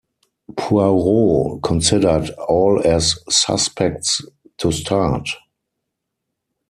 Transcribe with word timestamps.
Poirot 0.57 1.61
considered 1.61 2.31
all 2.49 2.81
as 2.83 3.19
suspects 3.29 4.23
to 4.57 4.71
start. 4.71 5.27